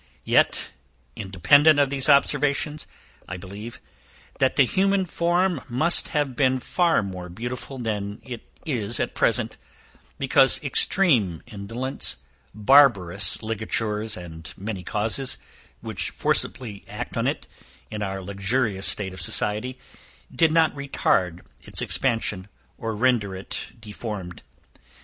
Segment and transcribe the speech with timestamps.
[0.25, 0.71] Yet,
[1.15, 2.87] independent of these observations,
[3.27, 3.79] I believe,
[4.39, 9.59] that the human form must have been far more beautiful than it is at present,
[10.17, 12.15] because extreme indolence,
[12.51, 15.37] barbarous ligatures, and many causes,
[15.81, 17.45] which forcibly act on it,
[17.91, 19.77] in our luxurious state of society,
[20.35, 24.41] did not retard its expansion, or render it deformed.